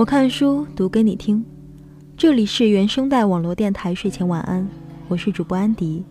[0.00, 1.44] 我看书读给你听，
[2.16, 4.66] 这里是原声带网络电台睡前晚安，
[5.08, 6.02] 我是主播安迪，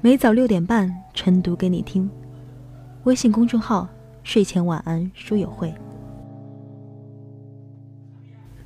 [0.00, 2.08] 每早六点半晨读给你听，
[3.02, 3.88] 微信公众号
[4.22, 5.74] 睡前晚安书友会。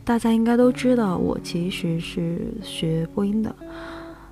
[0.04, 3.56] 大家应该都知道，我其实是学播音的。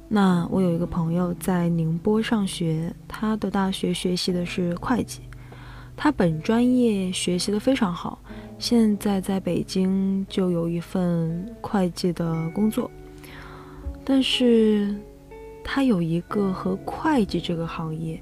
[0.09, 5.21] 那我有一个朋友在宁波上学，他的大学学习的是会计，
[5.97, 8.19] 他本专业学习的非常好，
[8.59, 12.91] 现在在北京就有一份会计的工作。
[14.05, 14.95] 但是，
[15.62, 18.21] 他有一个和会计这个行业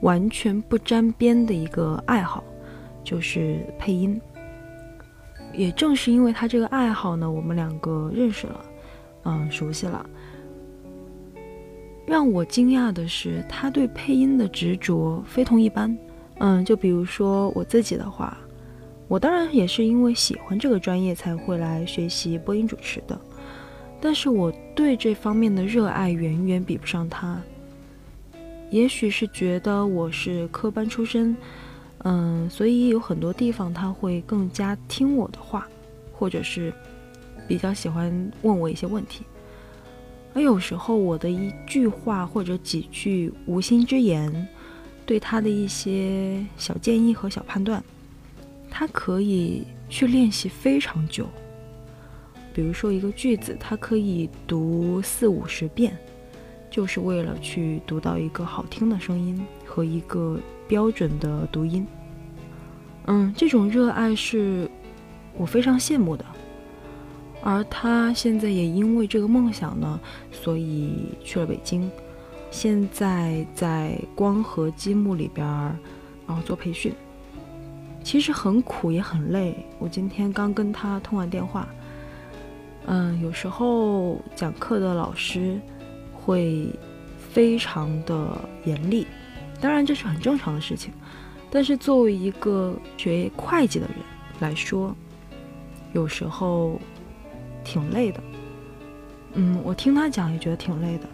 [0.00, 2.42] 完全不沾边的一个爱好，
[3.04, 4.20] 就是配音。
[5.52, 8.64] 也正是因为他这个爱好呢，我们两个认识了，
[9.24, 10.04] 嗯，熟悉了。
[12.06, 15.96] 让我惊讶的是，他对配音的执着非同一般。
[16.38, 18.36] 嗯，就比如说我自己的话，
[19.08, 23.20] 我当然也是因为喜欢这个专业才会来学习播音主持的，
[24.00, 27.40] 但是我对这方面的热爱远远比不上他。
[28.70, 31.36] 也许是觉得我是科班出身。
[32.04, 35.68] 嗯，所以有很多地方他会更加听我的话，
[36.12, 36.72] 或者是
[37.46, 38.10] 比较喜欢
[38.42, 39.22] 问我一些问题。
[40.34, 44.48] 而有时候我的一句话或者几句无心之言，
[45.06, 47.80] 对他的一些小建议和小判断，
[48.72, 51.28] 他可以去练习非常久。
[52.54, 55.96] 比如说一个句子，他可以读四五十遍，
[56.70, 60.40] 就是为了去读到一个好听的声音和一个。
[60.68, 61.86] 标准的读音，
[63.04, 64.70] 嗯，这种热爱是
[65.36, 66.24] 我非常羡慕的。
[67.42, 70.00] 而他现在也因为这个梦想呢，
[70.30, 71.90] 所以去了北京，
[72.50, 75.76] 现在在光和积木里边儿，
[76.26, 76.90] 然后做培训。
[78.02, 79.66] 其实很苦也很累。
[79.78, 81.68] 我今天刚跟他通完电话，
[82.86, 85.60] 嗯，有时候讲课的老师
[86.12, 86.68] 会
[87.30, 89.06] 非常的严厉。
[89.60, 90.92] 当然这是很正常的事情，
[91.50, 93.96] 但是作为一个学会计的人
[94.40, 94.94] 来说，
[95.92, 96.80] 有时候
[97.62, 98.20] 挺累的。
[99.34, 101.08] 嗯，我听他讲也觉得挺累的。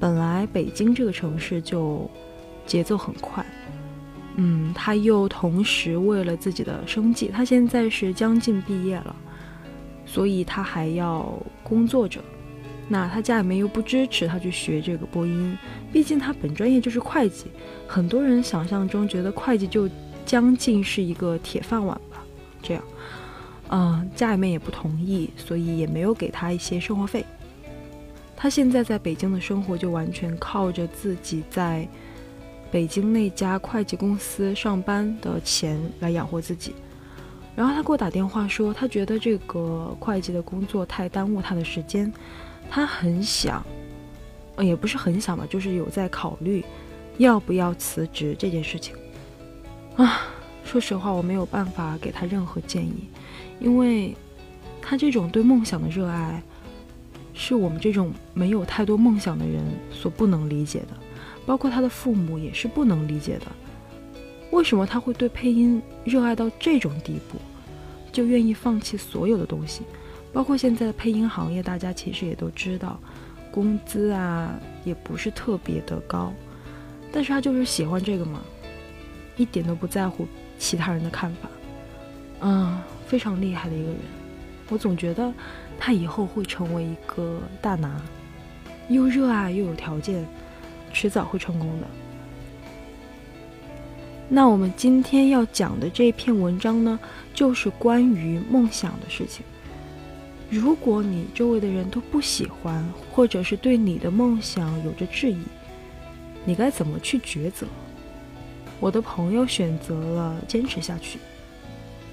[0.00, 2.10] 本来北京这个城市就
[2.66, 3.44] 节奏很快，
[4.36, 9.14] 嗯，他又同时为了自己的生计，他现在是将近毕业了，
[10.06, 11.32] 所以他还要
[11.62, 12.20] 工作着。
[12.88, 15.56] 那他家里面又不支持他去学这个播音，
[15.92, 17.46] 毕竟他本专业就是会计。
[17.86, 19.88] 很多人想象中觉得会计就
[20.26, 22.22] 将近是一个铁饭碗吧，
[22.62, 22.82] 这样，
[23.70, 27.24] 嗯，家里面也不同意，所以也没有给他一些生活费。
[28.36, 31.86] 他现在在北京的生活就完全靠着自己在
[32.72, 36.74] 北京那家会计公司上班的钱来养活自己。
[37.54, 42.10] 然后他给我打电话说，他觉得这个会计的工作太耽误他的时间。
[42.70, 43.62] 他很想，
[44.58, 46.64] 也不是很想吧，就是有在考虑
[47.18, 48.96] 要不要辞职这件事情。
[49.96, 50.22] 啊，
[50.64, 53.04] 说实话，我没有办法给他任何建议，
[53.60, 54.16] 因为
[54.80, 56.42] 他这种对梦想的热爱，
[57.34, 60.96] 是我们这种没有太多梦想的人所不能理解的，
[61.46, 63.46] 包括他的父母也是不能理解的。
[64.50, 67.38] 为什么他会对配音热爱到这种地步，
[68.12, 69.82] 就愿意放弃所有的东西？
[70.32, 72.98] 包括现在的配音行业，大家其实也都知道，
[73.50, 74.54] 工资啊
[74.84, 76.32] 也不是特别的高，
[77.10, 78.40] 但是他就是喜欢这个嘛，
[79.36, 80.26] 一点都不在乎
[80.58, 81.48] 其他人的看法，
[82.40, 83.98] 嗯，非常厉害的一个人，
[84.70, 85.32] 我总觉得
[85.78, 88.00] 他以后会成为一个大拿，
[88.88, 90.26] 又热爱又有条件，
[90.92, 91.86] 迟早会成功的。
[94.28, 96.98] 那我们今天要讲的这篇文章呢，
[97.34, 99.44] 就是关于梦想的事情。
[100.48, 105.42] 如果你周围的人都不喜欢，或者是对你的梦想有着质疑，
[106.44, 107.66] 你该怎么去抉择？
[108.80, 111.18] 我的朋友选择了坚持下去。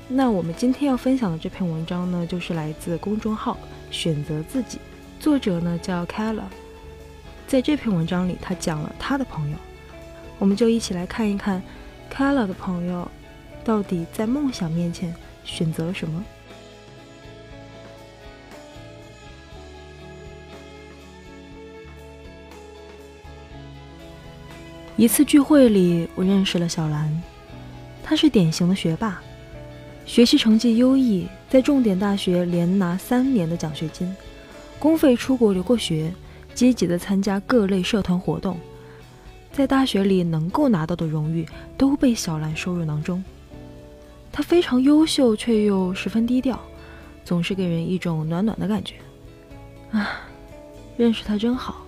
[0.07, 3.57] 那我们今天要分享的这篇文章呢，就是来自公众号
[3.91, 4.77] “选择自己”，
[5.19, 6.43] 作者呢叫 Kala。
[7.49, 9.57] 在这篇文章里，他讲了他的朋友，
[10.37, 11.59] 我们就一起来看一看
[12.13, 13.09] Kala 的朋友
[13.65, 15.11] 到底在梦想面前
[15.43, 16.23] 选择了什么。
[24.95, 27.23] 一次聚会里，我认识了小兰。
[28.03, 29.19] 她是典型的学霸，
[30.05, 34.15] 学习成绩优异，在重点大学连拿三年的奖学金，
[34.77, 36.13] 公费出国留过学，
[36.53, 38.57] 积极的参加各类社团活动，
[39.51, 41.45] 在大学里能够拿到的荣誉
[41.77, 43.23] 都被小兰收入囊中。
[44.31, 46.59] 她非常优秀，却又十分低调，
[47.25, 48.95] 总是给人一种暖暖的感觉。
[49.91, 50.21] 啊，
[50.97, 51.85] 认识他真好。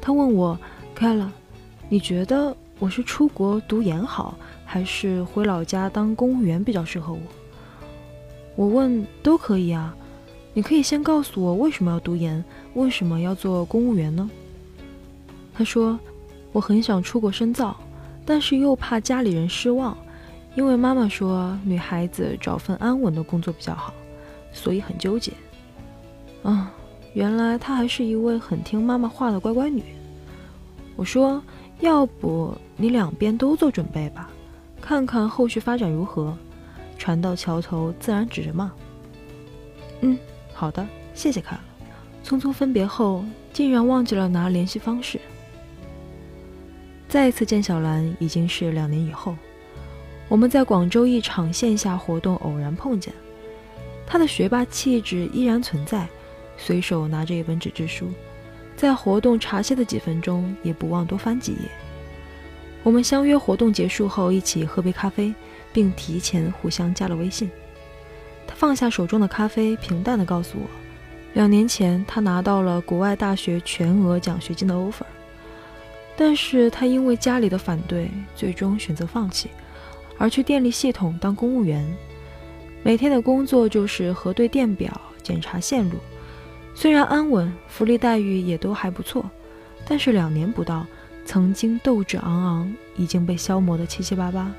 [0.00, 0.58] 他问我，
[0.94, 1.30] 开了，
[1.88, 7.20] 你觉得我是出国读研好，还是回老家当公务员比较适合我？
[8.54, 9.94] 我问都可以啊，
[10.56, 12.42] 你可以先告诉我为什么要读研，
[12.72, 14.30] 为什么要做公务员呢？
[15.52, 15.98] 他说，
[16.50, 17.76] 我很想出国深造，
[18.24, 19.94] 但是又怕家里人失望，
[20.54, 23.92] 因为妈妈说女孩子找份安稳的工作比较好，
[24.50, 25.30] 所以很纠结。
[26.42, 26.72] 啊，
[27.12, 29.82] 原来她还是一位很听妈妈话的乖乖女。
[30.96, 31.42] 我说，
[31.80, 34.30] 要不你两边都做准备吧，
[34.80, 36.34] 看看后续发展如何。
[36.96, 38.72] 船到桥头自然直嘛。
[40.00, 40.18] 嗯，
[40.58, 41.60] 好的，谢谢卡。
[42.24, 43.22] 匆匆分别后，
[43.52, 45.20] 竟然忘记了拿联系方式。
[47.06, 49.36] 再一次见小兰已经是两年以后，
[50.28, 53.12] 我们在广州一场线下活动偶然碰见，
[54.06, 56.08] 她的学霸气质依然存在，
[56.56, 58.08] 随手拿着一本纸质书，
[58.76, 61.68] 在活动茶歇的几分钟也不忘多翻几页。
[62.82, 65.34] 我们相约活动结束后一起喝杯咖啡。
[65.76, 67.50] 并提前互相加了微信。
[68.46, 70.66] 他放下手中的咖啡，平淡地告诉我，
[71.34, 75.04] 两年前他拿到了国外大学全额奖学金的 offer，
[76.16, 79.50] 但是他因为家里的反对，最终选择放弃，
[80.16, 81.86] 而去电力系统当公务员。
[82.82, 85.96] 每天的工作就是核对电表、检查线路，
[86.72, 89.28] 虽然安稳，福利待遇也都还不错，
[89.88, 90.86] 但是两年不到，
[91.24, 94.52] 曾经斗志昂昂已经被消磨得七七八八。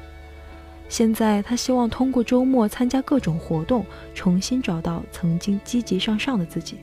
[0.90, 6.78] 现在，他希望通过周末参加各种活动，重新找到曾经积极向上的自己。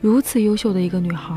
[0.00, 1.34] 如此优秀的一个女孩，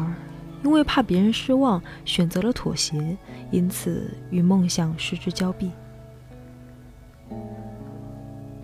[0.64, 3.18] 因为怕别人失望，选择了妥协，
[3.52, 5.72] 因此与梦想失之交臂。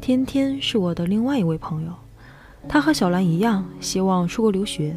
[0.02, 1.92] 天天是我的另外一位朋友，
[2.68, 4.96] 她和小兰一样，希望出国留学。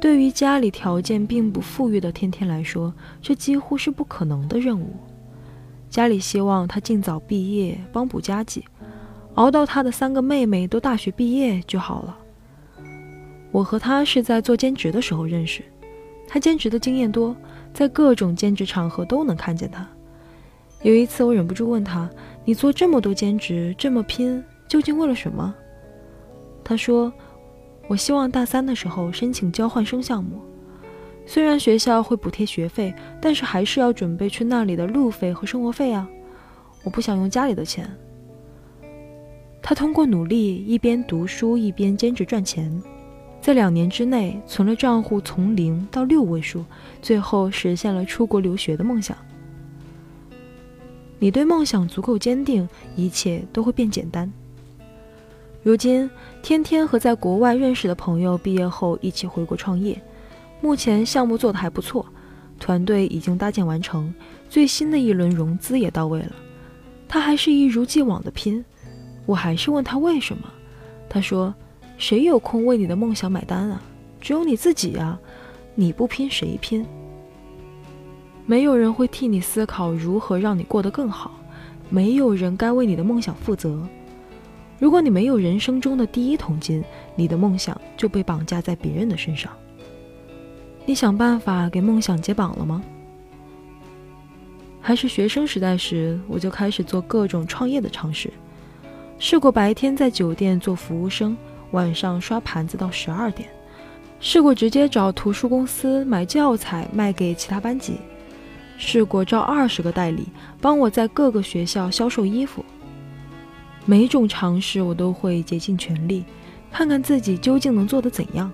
[0.00, 2.92] 对于家里条件并不富裕的天天来说，
[3.22, 4.96] 这几乎是不可能的任务。
[5.94, 8.64] 家里希望他尽早毕业，帮补家计，
[9.34, 12.18] 熬到他的三个妹妹都大学毕业就好了。
[13.52, 15.62] 我和他是在做兼职的时候认识，
[16.26, 17.36] 他兼职的经验多，
[17.72, 19.88] 在各种兼职场合都能看见他。
[20.82, 22.10] 有一次，我忍不住问他
[22.44, 25.54] ：“你做这么多兼职，这么拼，究竟为了什么？”
[26.64, 27.12] 他说
[27.86, 30.40] ：“我希望大三的时候申请交换生项目。”
[31.26, 36.08] 虽然学校会补贴学费，但是还是要准备去那里的路费和生活费啊！
[36.82, 37.90] 我不想用家里的钱。
[39.62, 42.70] 他通过努力，一边读书一边兼职赚钱，
[43.40, 46.62] 在两年之内存了账户从零到六位数，
[47.00, 49.16] 最后实现了出国留学的梦想。
[51.18, 54.30] 你对梦想足够坚定，一切都会变简单。
[55.62, 56.10] 如今，
[56.42, 59.98] 天天和在国外认识的朋友毕业后一起回国创业。
[60.64, 62.06] 目前项目做得还不错，
[62.58, 64.10] 团队已经搭建完成，
[64.48, 66.32] 最新的一轮融资也到位了。
[67.06, 68.64] 他还是一如既往的拼，
[69.26, 70.44] 我还是问他为什么，
[71.06, 71.54] 他说
[71.98, 73.82] ：“谁有空为你的梦想买单啊？
[74.22, 75.20] 只有你自己啊！
[75.74, 76.86] 你不拼谁拼？
[78.46, 81.38] 没有人会替你思考如何让你过得更好，
[81.90, 83.86] 没有人该为你的梦想负责。
[84.78, 86.82] 如果你没有人生中的第一桶金，
[87.14, 89.52] 你的梦想就被绑架在别人的身上。”
[90.86, 92.82] 你想办法给梦想解绑了吗？
[94.80, 98.30] 还是学生时代时我就开始做各种创业的尝试，
[99.18, 101.34] 试过白天在酒店做服务生，
[101.70, 103.48] 晚上刷盘子到十二点；
[104.20, 107.94] 试过直接找图书公司买教材卖给其他班级；
[108.76, 110.26] 试过招二十个代理
[110.60, 112.62] 帮我在各个学校销售衣服。
[113.86, 116.26] 每种尝试我都会竭尽全力，
[116.70, 118.52] 看看自己究竟能做得怎样。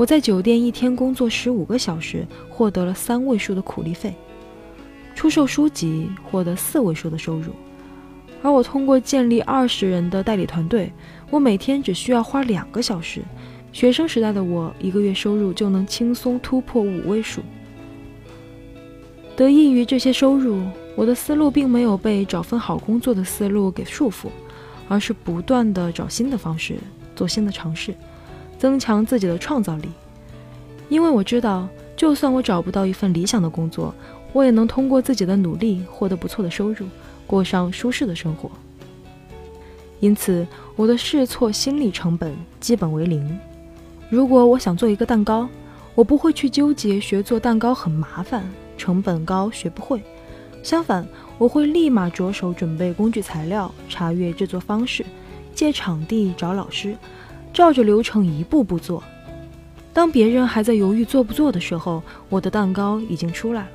[0.00, 4.10] 我在酒店一天工作十五个小时，获得了三位数的苦力费；
[5.14, 7.52] 出售书籍获得四位数的收入。
[8.42, 10.90] 而我通过建立二十人的代理团队，
[11.28, 13.20] 我每天只需要花两个小时。
[13.74, 17.42] 学生时代的我，一个月收入就能轻松突破五位数。
[19.36, 20.62] 得益于这些收入，
[20.96, 24.28] 我的思路并没有被找份好工作的思路给束缚，
[24.88, 26.78] 而是不断的找新的方式，
[27.14, 27.94] 做新的尝试。
[28.60, 29.88] 增强自己的创造力，
[30.90, 33.94] 因为我知道，就算我找不到一份理想的工作，
[34.34, 36.86] 我也能通过自己的努力获得不错的收入，
[37.26, 38.50] 过上舒适的生活。
[39.98, 43.40] 因此，我的试错心理成本基本为零。
[44.10, 45.48] 如果我想做一个蛋糕，
[45.94, 48.44] 我不会去纠结学做蛋糕很麻烦、
[48.76, 50.02] 成本高、学不会。
[50.62, 55.02] 相反，我会立马着手准备工具材料，查阅制作方式，
[55.54, 56.94] 借场地找老师，
[57.52, 59.02] 照着流程一步步做。
[59.92, 63.68] 当别人还在犹豫做不做的时候，我的蛋糕已经出来了。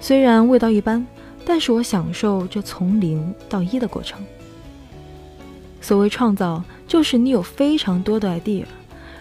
[0.00, 1.06] 虽然味道一般，
[1.44, 4.18] 但是我享受这从零到一的过程。
[5.80, 8.64] 所谓创造，就是你有非常多的 idea，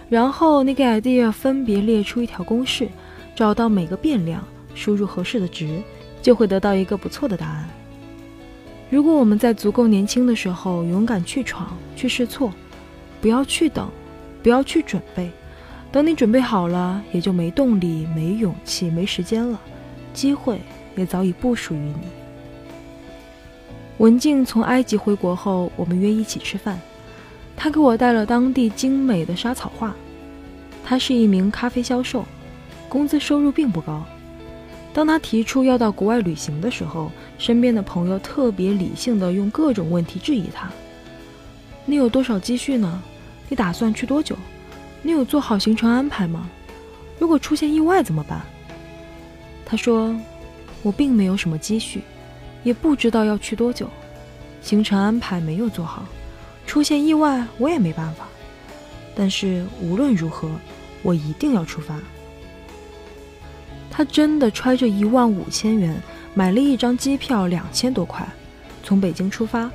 [0.10, 2.88] 然后你给 idea 分别列出一条公式，
[3.36, 4.44] 找到每个变量，
[4.74, 5.82] 输入合适的值，
[6.22, 7.70] 就会得到一个不错的答案。
[8.90, 12.52] 如果我们在足够年轻的时候勇敢去闯、去试错，
[13.22, 13.88] 不要去等，
[14.42, 15.30] 不要去准备。
[15.92, 19.60] 等你准备好了，也就没动力、没勇气、没时间了，
[20.14, 20.60] 机会
[20.96, 22.08] 也早已不属于你。
[23.98, 26.80] 文静从埃及回国后，我们约一起吃饭，
[27.56, 29.94] 他给我带了当地精美的沙草画。
[30.84, 32.26] 他是一名咖啡销售，
[32.90, 34.04] 工资收入并不高。
[34.94, 40.70] 当他提出要到国外旅行的时候，身边的朋友特别理性的用各种问题质疑他
[41.86, 43.02] ：“你有多少积蓄呢？
[43.52, 44.34] 你打算去多久？”
[45.04, 46.48] 你有做好行程安排吗？
[47.20, 48.40] 如果出现意外怎么办？
[49.66, 50.16] 他说
[50.84, 52.02] ：“我并没有什么积蓄，
[52.64, 53.90] 也不知道要去多久，
[54.62, 56.06] 行程安排没有做好，
[56.66, 58.26] 出现意外我也没办法。
[59.16, 60.50] 但是无论如何，
[61.02, 62.00] 我一定要出发。”
[63.92, 66.00] 他真的揣着一万五千元
[66.34, 68.26] 买了一张机票，两千多块，
[68.84, 69.70] 从北京出发，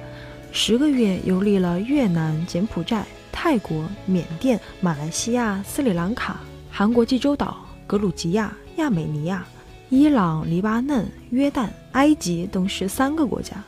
[0.52, 3.04] 十个月游历了越南、柬埔寨。
[3.38, 6.40] 泰国、缅甸、马来西亚、斯里兰卡、
[6.70, 9.44] 韩国济州岛、格鲁吉亚、亚美尼亚、
[9.90, 13.62] 伊朗、黎巴嫩、约旦、埃及等十三个国家。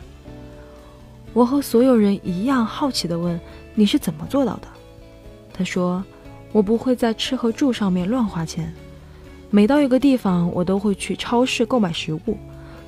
[1.34, 3.38] 我和所有人一样好奇地问
[3.76, 4.68] ：“你是怎么做到的？”
[5.52, 6.02] 他说
[6.50, 8.72] ：“我不会在吃和住上面乱花钱，
[9.50, 12.38] 每到一个地方，我都会去超市购买食物，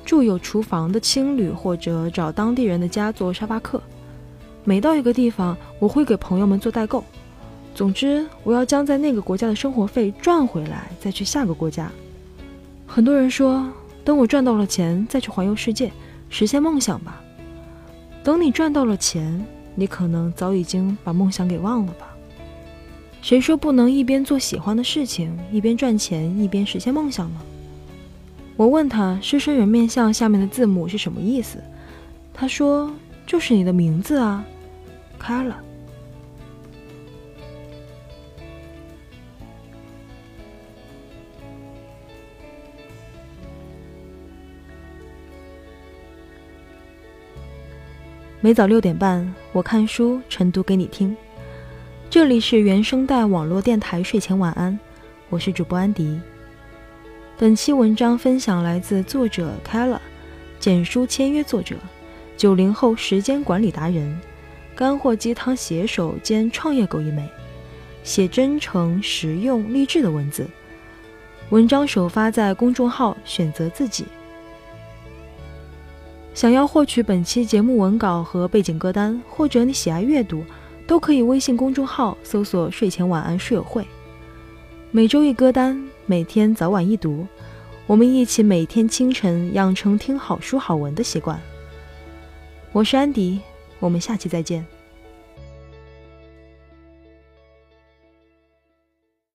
[0.03, 3.79] 住有厨房的青旅，或者找当地人的家做沙发客。”
[4.63, 7.03] 每到一个地方，我会给朋友们做代购。
[7.73, 11.91] 总之，我要将在那个国家的生活费赚回来，再去下个国家。
[12.85, 13.65] 很多人说，
[14.03, 15.91] 等我赚到了钱再去环游世界，
[16.29, 17.21] 实现梦想吧。
[18.23, 22.07] 等你赚到了钱，你可能早已经把梦想给忘了吧？
[23.21, 27.39] 谁说不能一边做喜欢的事情，一边赚钱，一边实现梦想呢？
[28.57, 31.57] 我问他，狮身人面像下面的字母是什么意思？
[32.31, 32.91] 他说。
[33.31, 34.43] 就是你的名字啊，
[35.17, 35.57] 开了。
[48.41, 51.15] 每早六点半，我看书晨读给你听。
[52.09, 54.77] 这里是原声带网络电台睡前晚安，
[55.29, 56.19] 我是主播安迪。
[57.37, 59.99] 本期文章分享来自作者 Kala，
[60.59, 61.77] 简书签约作者。
[62.41, 64.19] 九零后时间管理达人，
[64.73, 67.23] 干货鸡汤写手兼创业狗一枚，
[68.03, 70.47] 写真诚、实用、励志的文字。
[71.51, 74.05] 文章首发在公众号“选择自己”。
[76.33, 80.43] 想要获取本期节目文稿和背景歌单，或者你喜爱阅读，
[80.87, 83.85] 都可以微信公众号搜索“睡前晚安书友会”。
[84.89, 87.27] 每周一歌单，每天早晚一读，
[87.85, 91.39] 我们一起每天清晨养成听好书好文的习惯。
[92.73, 93.41] 我是安迪，
[93.79, 94.65] 我们下期再见。